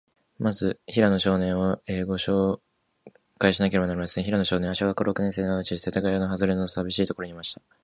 [0.39, 2.61] まず、平野少年を、ごしょう
[3.37, 4.23] かいしなければなりません。
[4.23, 7.61] 平野少年は、小学校の六年生で、おうちは、世田谷区のはずれの、さびしいところにありました。